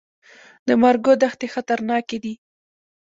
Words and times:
د 0.67 0.69
مارګو 0.81 1.13
دښتې 1.21 1.47
خطرناکې 1.53 2.17
دي؟ 2.23 2.33